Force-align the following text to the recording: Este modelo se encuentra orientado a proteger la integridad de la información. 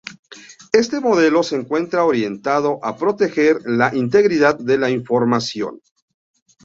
Este 0.73 0.99
modelo 0.99 1.43
se 1.43 1.55
encuentra 1.57 2.05
orientado 2.05 2.79
a 2.81 2.97
proteger 2.97 3.57
la 3.67 3.93
integridad 3.95 4.57
de 4.57 4.79
la 4.79 4.89
información. 4.89 5.79